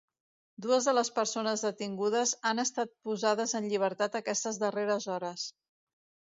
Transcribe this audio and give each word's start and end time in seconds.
Dues 0.65 0.85
de 0.87 0.93
les 0.93 1.11
persones 1.17 1.63
detingudes 1.67 2.31
han 2.53 2.63
estat 2.63 2.95
posades 3.11 3.55
en 3.61 3.69
llibertat 3.75 4.19
aquestes 4.21 4.59
darreres 4.65 5.07
hores. 5.19 5.47